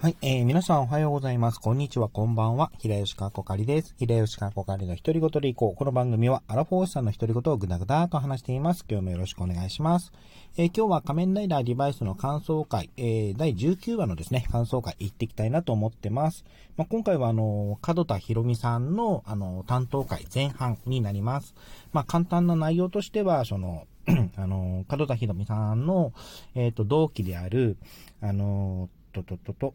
[0.00, 1.58] はい、えー、皆さんおはようございます。
[1.58, 2.70] こんにちは、こんばんは。
[2.78, 3.96] 平吉川こかりです。
[3.98, 5.76] 平吉川こかりの独り言でいこう。
[5.76, 8.84] この番組は、アラフォーさんの独り言をぐだぐだと話しています。
[8.88, 10.12] 今日もよろしくお願いします。
[10.56, 16.44] えー、今日は仮面ライダーデバイスの感想会、えー、第19話のですね、感想会行っていきたいなと思ってます。
[16.76, 21.56] まあ、今回は、あの、角田博美さんの、あの、担当会前半になります。
[21.92, 23.88] まあ、簡単な内容としては、その、
[24.36, 26.12] あの、角田博美さんの、
[26.54, 27.78] えっ、ー、と、同期である、
[28.20, 29.74] あの、とととと、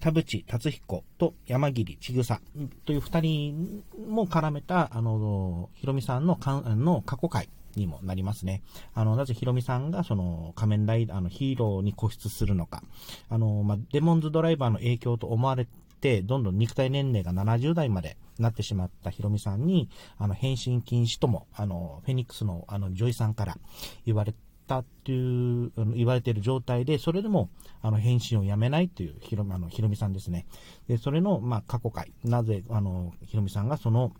[0.00, 2.40] 田淵達彦と山桐千草
[2.84, 8.62] という二人も絡めた、あの、ひろみさんのかんの過去回にもなりますね。
[8.94, 12.82] あの、なぜひろみさんがその仮面ライダーのヒーローに固執するのか。
[13.28, 15.66] あの、まあ、デモンズドライバーの影響と思われ
[16.00, 23.56] て、どんどん肉体年齢が70代までなってしまったひろみさんに、あの、変身禁止とも、あの、フェニックスのあの、女医さんから
[24.04, 24.34] 言われ
[24.72, 27.50] ったっていう、言われている状態で、それでも、
[27.82, 30.46] あの、返信をやめないっていう、ひろ、あの、ひろみさんですね。
[30.88, 34.12] で、それの、まあ、過去回、なぜ、あの、ひろみさんがその、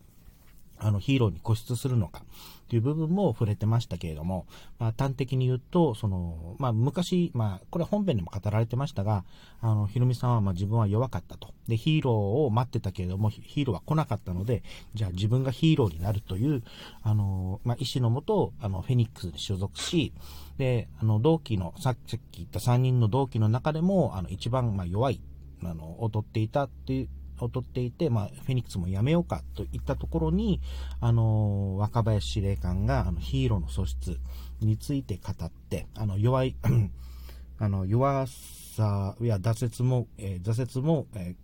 [0.83, 2.23] あの、ヒーローに固執するのか、
[2.69, 4.47] という部分も触れてましたけれども、
[4.79, 9.25] まあ、端的に言うと、その、まあ、昔、まあ、これは本編でも語られてましたが、
[9.61, 11.53] あの、ひろみさんは、まあ、自分は弱かったと。
[11.69, 14.63] で、ヒーローを待ってたけれども、ヒーローは来なかったので、
[14.95, 16.63] じゃあ自分がヒーローになるという、
[17.03, 20.13] あの、まあ、意思のもと、あの、フェニックスに所属し、
[20.59, 25.21] で、あの、同期の、さっき言った3人の同期の中でも、あの、一番、まあ、弱い、
[25.63, 27.09] あの、劣っていたっていう、
[27.43, 30.61] 劣っていて、まあ、フェニックスもやめようかといったところに、
[31.01, 34.19] あの、若林司令官が、あの、ヒーローの素質
[34.61, 36.57] について語って、あの、弱い
[37.59, 41.35] あの、弱さや挫折も、えー、挫折も、え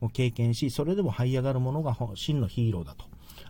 [0.00, 3.06] ー、を経験し、それでも這い上がるものが真のヒーローだと。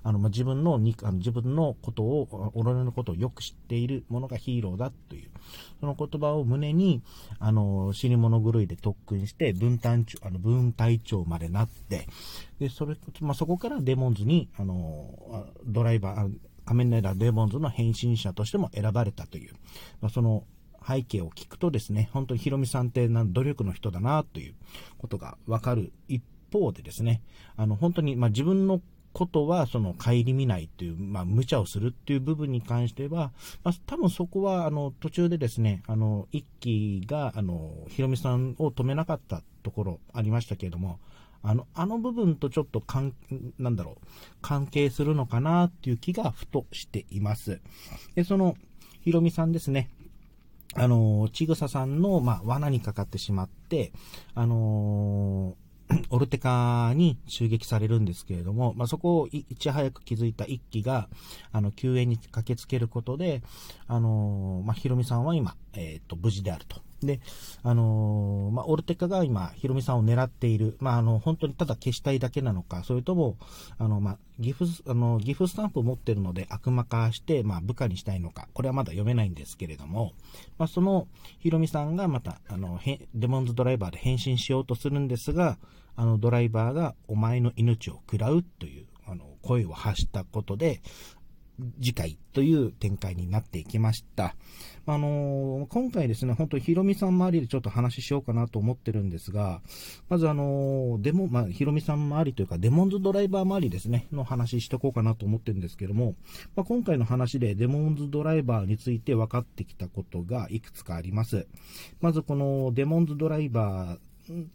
[0.07, 5.31] あの、まあ、自分のに、あの自分のことを、己のことをよく知っているものがヒーローだという、
[5.81, 7.03] その言葉を胸に、
[7.41, 12.07] あの、死に物狂いで特訓して、分担長、あの、分隊長までなって、
[12.61, 19.55] で、それ、まあ、そこからデモンズに、あの、ドライバー、仮面ライダーデモンズの変身者としても選ばれたという、
[20.01, 20.45] まあ、その
[20.87, 24.55] 背景を聞くとですね、本当にヒロミさんって努力の人だなという
[24.99, 26.23] ことがわかる一
[26.53, 27.23] 方でですね、
[27.57, 28.81] あの、本当に、ま、自分の
[29.17, 33.33] ことは、その、顧みないという、まあ、無茶をするっていう部分に関しては、
[33.65, 40.99] まあ、多分そこは、あの、途中でですね、あの、一期が、あの、ヒロミさんを止めなかったところありましたけれども、
[41.43, 43.15] あの、あの部分とちょっと関、
[43.59, 44.07] なんだろう、
[44.43, 47.63] 関係するのかなっていう気がふとしています。
[48.17, 48.55] で、その、
[49.01, 49.89] ヒロミさんですね。
[50.75, 53.93] あの、ちぐささんの、まあ、罠にかかってしまって、
[54.35, 55.66] あのー
[56.11, 61.09] オルテカに襲撃されるんですけれども、まあ、そこをいち早く気づいた一機が、
[61.53, 63.43] あの、救援に駆けつけることで、
[63.87, 66.86] あのまあ、ヒロミさんは今、えっ、ー、と、無事であると。
[67.03, 67.21] で、
[67.63, 70.77] あのー、まあ、オルテカが今、ヒロミさんを狙っている。
[70.81, 73.37] まあ、あの、本当にただ消したいだけなのか、それとも、
[73.79, 80.13] あの、まあ、ギフ、あの、ギフスタンプを持ってるので悪魔化して、まあ、部下にしたいのか、これはまだ読めないんですけれども、
[80.59, 81.07] まあ、その、
[81.39, 82.81] ヒロミさんがまた、あの、
[83.15, 85.59] デモンズドライバーで変身しようとするんですが、
[85.97, 90.83] あの、ドライバーがお前の命を食らうという、あの、声を発したことで、
[91.81, 94.35] 次回という展開になっていきました。
[94.89, 99.63] あのー、今回ですね、本当にヒロミさん周りでちょっと話ししようかなと思ってるんですが、
[100.09, 106.15] まずあのー、デモ、まあ、ヒロミさん周りというか、デモンズドライバー周りですね、の話しとこうかなと思ってるんですけども、
[106.55, 111.47] まあ、今回の話でデモンズドライバーについて分かってきたことがいくつかあります。
[112.01, 114.47] まずこのデモンズドライバー、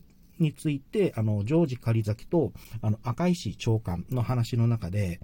[0.42, 2.52] について、あの、ジョージ狩崎と、
[2.82, 5.20] あの、赤石長官の話の中で、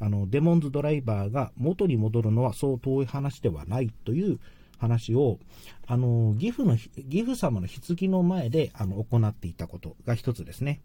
[0.00, 4.40] あの、デモンズドライバーが元に戻るのはそう遠い話ではないという
[4.78, 5.38] 話を、
[5.86, 10.80] あの、岐阜の、岐阜様の棺の前で、あの、行っていたことが一つですね。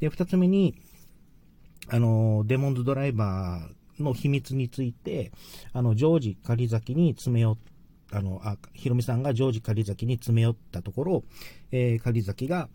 [0.00, 0.74] で、二つ目に、
[1.88, 5.30] あの、デモンズドライバーの秘密について、
[5.72, 7.56] あの、ジョージ狩崎に詰め寄っ
[8.14, 11.24] あの、あ、ひろみさんがジョージ狩崎に詰め寄ったところ、
[11.72, 12.68] えー、狩崎が、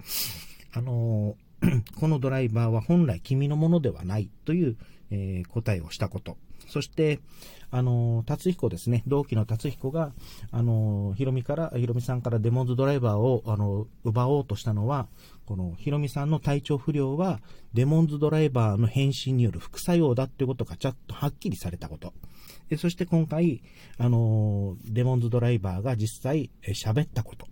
[0.74, 1.36] あの
[2.00, 4.78] このドライバーは本来君のものではないという、
[5.12, 6.38] えー、答えをしたこと。
[6.68, 7.20] そして、
[7.72, 10.12] あの、達彦ですね、同期の達彦が、
[10.52, 15.08] あの、ヒロミから、ヒロミさんからデモンズドライバーを、あの、奪おうとしたのは、
[15.46, 17.42] このヒロミさんの体調不良は、
[17.74, 22.14] デモンズドライバーの変身による副作用だっていうことがちゃんとはっきりされたこと。
[22.70, 23.62] でそして今回、
[23.98, 27.48] あの、デモンズドライバーが実際喋ったこと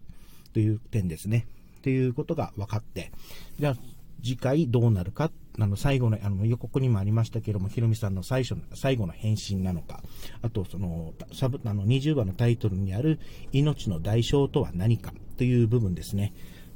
[0.53, 1.47] という点ですね。
[1.81, 3.11] ということが分かって、
[3.59, 3.75] じゃあ
[4.23, 10.01] 次回どうなるか、あの最後のあの予告にもありましたけども、ヒロミさんの最初の最後の返信なのか、
[10.41, 13.19] あとそのサブあの20話のタイトルにある
[13.51, 16.33] 命の代償とは何かという部分ですね。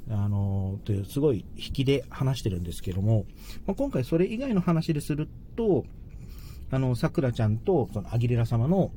[0.10, 3.26] あの、という、すごい引きで話してるんですけども、
[3.66, 5.86] まあ、今回それ以外の話ですると、
[6.72, 8.92] あの、桜ちゃんと、その、アギレラ様の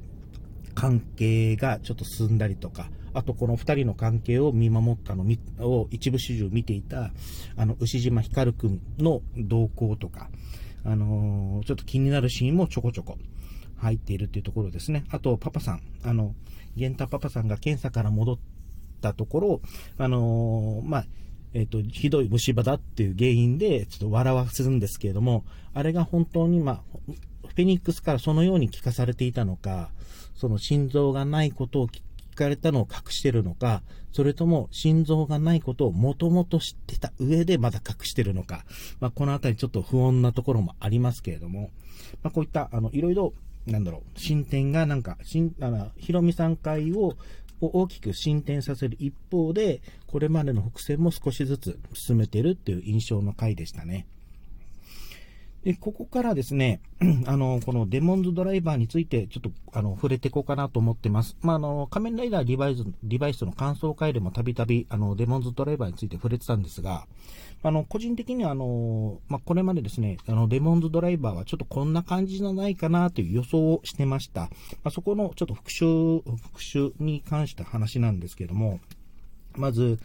[0.75, 5.25] 関係がちょっと進んだりとか、あとこの二人の関係を見守ったの
[5.61, 7.13] を一部始終見ていた、
[7.57, 10.29] あの、牛島光くんの動向とか、
[10.85, 13.17] あのー、ちょっと気になるシーンもちょこちょこ
[13.79, 15.05] 入っているっていうところですね。
[15.11, 16.35] あと、パパさん、あの、
[16.77, 18.39] 玄太パパさんが検査から戻っ
[19.01, 19.61] たところ、
[19.97, 21.07] あのー、まあ、
[21.55, 26.83] えっ、と、ひどい虫歯だっていう原因で、ちょっと笑わせるんですけれども、あれが本当に、まあ、
[27.47, 29.91] フェニックスからそのように聞かされていたのか、
[30.35, 31.89] その心臓がないことを
[32.35, 33.83] 聞かれたのを隠してるのか、
[34.13, 38.65] それとも心臓がないことをもともと知ってた上でまだ隠してるのか、
[39.01, 41.71] まあ、このあたりちょっと不穏なところもありますけれども、
[42.23, 43.33] まあ、こういった、あの、いろいろ、
[43.67, 47.17] なんだろう、進展がなんか、しん、あの、ひろみさん会を、
[47.61, 54.07] を大きく進展させる一方で、これまでの伏線も少しずつ進めてるっていう印象の回でしたね。
[55.65, 56.81] で、ここからですね、
[57.27, 61.37] あの、このデモンズドライバーについてちょっと、あの、触れていこうかなと思ってます。
[61.41, 67.07] まあ、あの、仮面ライダーリバイス、リバイスの感想会でもたびたび、あの、デモンズドライバーについて触れてたんですが、
[67.63, 74.43] あの、個人的には、あの、まあ、これまでですね、あの、デモンズドライバーはちょっとこんな感じじゃないかなという予想をしてました。
[74.43, 74.49] ま
[74.85, 78.81] あ、そこのちょっと復習、復習に関した話なんですけども、
[79.57, 79.99] まず、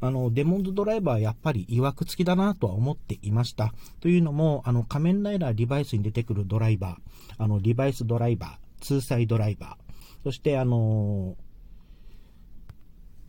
[0.00, 3.72] あの、デモンズドライバーやっぱり曰く付きだなとは思っていました。
[4.00, 8.50] というのも、あの、仮面ライダーリバイスに出てくるドライバー、あの、リバイスドライバー、
[8.80, 9.88] ツーサイドライバー、
[10.22, 11.36] そしてあの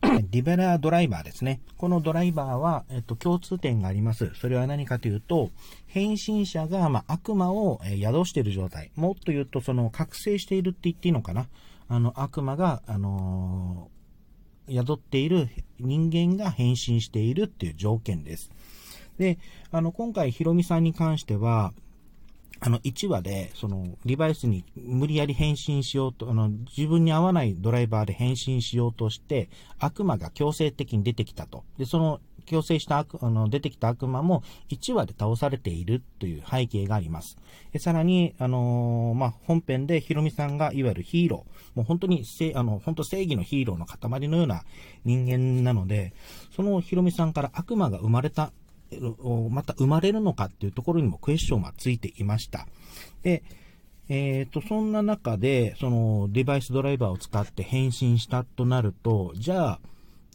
[0.30, 1.60] リベラードライバーですね。
[1.76, 4.30] このドライバーは、えっと、共通点があります。
[4.34, 5.50] それは何かというと、
[5.86, 8.90] 変身者が、まあ、悪魔を、え宿している状態。
[8.96, 11.48] もっと言うと、その、覚醒しているって言っていいのかな。
[11.88, 13.99] あの、悪魔が、あのー
[14.70, 18.50] 宿っている人間が変身しているっていう条件です。
[19.18, 19.38] で、
[19.70, 21.72] あの、今回、ヒロミさんに関しては、
[22.62, 31.64] あの、1話で、その、リバイスに無理やり変身しようと、あの、自分に合わないドライバーで変身しようとして、悪魔が強制的に出てきたと。
[31.78, 32.20] で、その
[32.50, 37.38] 強制した悪、あの、出てきた悪魔も1話で倒されているという背景があります。
[37.72, 44.64] えさらに、あのー、まあ、本編でヒロミさんがいわゆるヒーロー、もう本当にせ、あの、本当正義のヒーローの塊のような
[45.04, 46.12] 人間なので、
[46.56, 48.52] そのヒロミさんから悪魔が生まれた、
[49.50, 52.66] また生まれるのかっていうところにもクエスチョンがついていました。
[53.22, 53.44] で、
[54.08, 59.80] えっ、ー、と、そんな中で、そのデバイスドライバーを使って変身したとなると、じゃあ、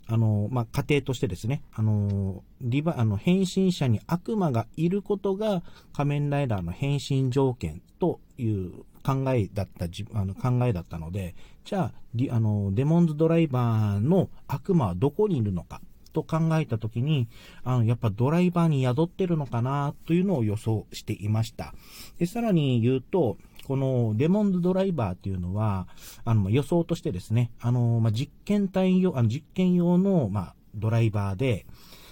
[0.08, 5.64] あの、まあ、過程としてですね、あの、リバ、あの、変身者に悪魔がいることが
[5.94, 8.72] 仮面ライダーの変身条件という
[9.04, 15.82] 考えだった、あの考えだったので、じゃあ、あの、デモンズドライバーの悪魔はどこにいるのか
[16.14, 17.28] と考えたときに、
[17.64, 21.74] あの、やっぱドライバーに宿ってるのかなというのを予想していました。
[22.18, 25.88] で、さらに言うと、このデモンズドライバーっていうのは、
[26.24, 31.66] あの、予想としてですね、あの、まあ、実験体用、あの、実験用の、まあ、ドライバーで、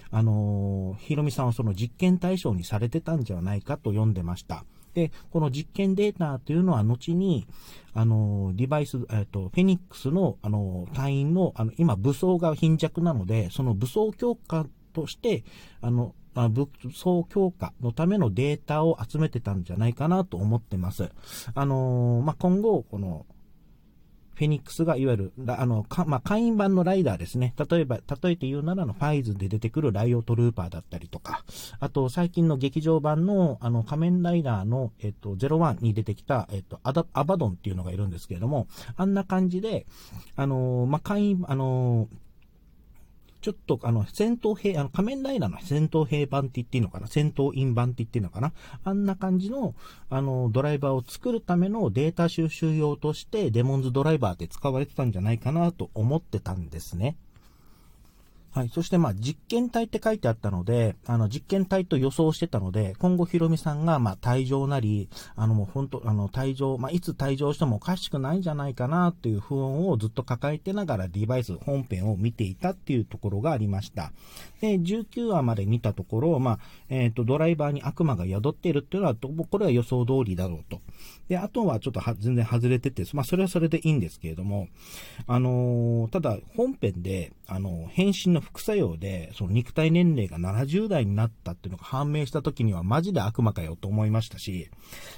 [0.09, 4.65] あの、ヒロミさんはその実験対象にされてたんじゃないかと読んでました。
[4.93, 7.47] で、この実験データというのは後に、
[7.93, 15.43] あの、デバイス、えっ、と、フェニックスの、あの、隊員の、あの、今武装が貧弱なので、その武装強化として、
[15.81, 21.09] あの、まあ、武装強化のためのデータを集めてたんじゃないかなと思ってます。
[21.53, 23.25] あのー、まあ、今後、この、
[24.35, 27.53] フェニックスがいわゆる、あの、か、まあ、会員版のライダーですね。
[27.69, 31.43] 例えば、例えて言うならのファイズで出てくるライオトルーパーだったりとか、
[31.79, 39.85] あと、最近の劇場版の、あの、仮面ライダーの、えっと、01に出てきた、えっと、アダ、アバドンっていうのがいるんですけれども、あんな感じで、
[40.35, 42.09] あの、まあ、会員、あの、
[43.43, 47.07] ちょっとあの、戦闘兵、あの、仮面ライダーの戦闘兵版って言っていいのかな？
[47.07, 48.53] 戦闘員版って言っていいのかな？
[48.85, 49.75] あんな感じの、
[50.09, 57.17] あの、ドライバーを作るためのデータ収集用として、デモンズドライバーって使われてたんじゃないかなと思ってたんですね。
[58.53, 58.69] はい。
[58.69, 74.11] そして、まあ、実験体って書いてあったので、あの、実験体と予想してたので、今後、ひろみさんが、まあ、退場なり、あの、もう本当、あの、退場、まあ、いつ退場してもおかしくないんじゃないかな、っていう不安をずっと抱えてながら、デバイス、本編を見ていたっていうところがありました。
[74.61, 80.79] で、19話まで見たところ、まあ、えっ、ー、と、ドライバーに悪魔が宿っているっていうのは、これは予想通りだろうと。
[81.27, 84.67] で、あとはちょっとは全然外れてて、まあ、それはそれでいいんですけれども、
[85.25, 94.69] あのー、ただ、本編で、あの、変身の副作用で、その肉体年齢が70代になったっていうのが判明した時にはマジで悪魔かよと思いましたし、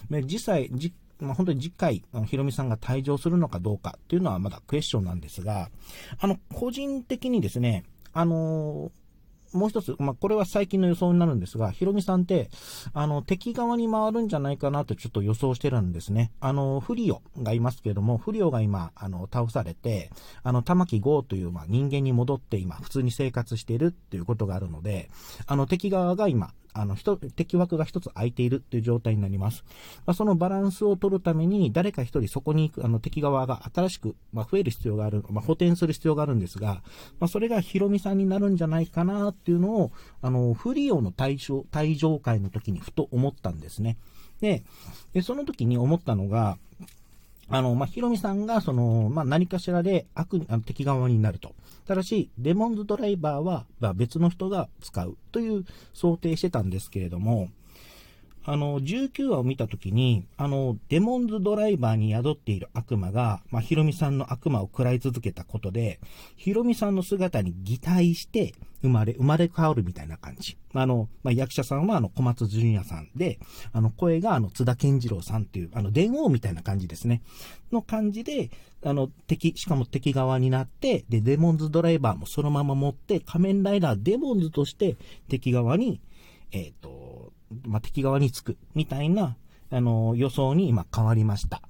[0.09, 5.69] で実際、じまあ、本当に次回、ヒロミさんが退場するのかどうかっていうのはまだクエスチョンなんですが、
[6.19, 8.91] あの、個人的にですね、あの
[9.55, 12.50] もう一つ、まあ、これは最近の予想になるんですが、ヒロミさんって、
[12.93, 16.31] あの、敵側に回るんじゃないかなとちょっと予想してるんですね。
[16.39, 20.12] あの、フリオがいますけれども、フリオが今、あの、倒されて、
[20.43, 25.09] あの、玉木豪という、まあ、人間に戻って今、普通に生活しているっていうことがあるので、
[25.47, 29.63] あの、敵側が今、あの、人、敵枠が一つ空いているっていう状態になります。
[30.05, 36.84] まあ、そのバランスを取るために、誰か一人そこに行く、あの、敵側が新しく、まあ、増える必要がある、まあ、補填する必要があるんですが、
[37.20, 39.91] まあ、それがヒロミさんになるんじゃないかなっていうのを、
[40.22, 43.98] あの、フリオの対象、対上会の時にふと思ったんですね。
[44.41, 44.63] で、
[45.13, 46.58] でその時に思ったのが、
[47.49, 51.53] あの、まあ、ヒロミさんが、その、まあ、何かしらで悪、あの敵側になると。
[51.87, 57.49] ただし、デモンズドライバーは、まあ、別の人が使うという想定してたんですけれども、
[58.47, 65.99] あの、19話を見たときに、あの、デモンズドライバーに宿っている悪魔が、まあ、ヒロミさんの悪魔を食らい続けたことで、
[66.35, 70.57] ヒロミさんの姿に擬態して生まれ、生まれ変わるみたいな感じ。
[70.75, 73.39] あの、まあ、役者さんはあの、小松純也さんで、
[73.73, 77.23] あの、声があの、津田健次郎さんっていう、あの、電王みたいな感じですね。
[77.71, 78.51] の感じで、
[78.83, 84.97] あの、敵、しかも敵側になって、で、デモンズドライバーもそのまま持って、仮面ライダーデモンズとして
[85.29, 85.99] 敵側に、
[86.51, 87.04] えっ、ー、と、
[87.63, 89.35] まあ、敵側につく、みたいな、
[89.71, 91.62] あの、予想に今変わりました。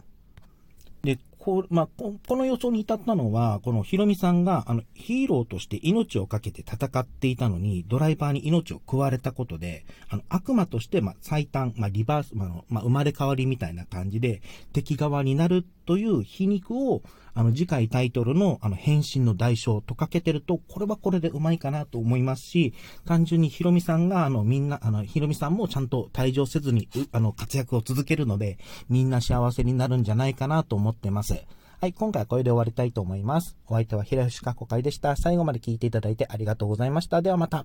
[1.04, 14.42] で、こう、まあ、この予想に至ったのは、このヒロミさんが、あの、ヒーローとして命を懸けて戦っていたのに、ドライバーに命を食われたことで、あの、悪魔として、まあ、最短、まあ、リバース、まあ、まあ、生まれ変わりみたいな感じで、
[14.74, 17.01] 敵側になるという皮肉を、
[17.34, 22.74] あの、次回タイトルの、あの、変身の代償とかけてると、これはこれでうまいかなと思いますし、
[23.06, 28.58] 単純にヒロミさんが、あの、みんな、あの、ヒロミさんもちゃんと退場せずに、あの、活躍を続けるので、
[28.89, 31.46] みんな幸せになるんじゃないかなと思ってます。
[31.82, 33.58] はい、今回はこれで終わりたいと思います。
[33.68, 35.15] お相手は平吉かこかいでした。
[35.18, 37.22] 最後まで聞いていただいてありがとうございました。
[37.22, 37.54] ではまた。